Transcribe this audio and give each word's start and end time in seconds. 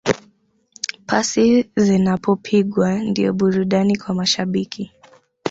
Pasi 1.05 1.69
zinapopigwa 1.75 2.91
ndiyo 3.03 3.33
burudani 3.33 3.97
kwa 3.97 4.15
mashabiki 4.15 4.91